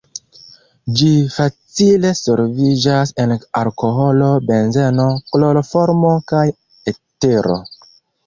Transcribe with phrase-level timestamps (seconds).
[0.99, 6.43] Ĝi facile solviĝas en alkoholo, benzeno, kloroformo kaj
[6.93, 7.59] etero.